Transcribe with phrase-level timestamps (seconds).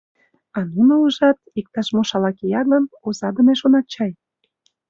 [0.57, 4.11] А нуно, ужат, иктаж-мо шала кия гын, озадыме шонат чай?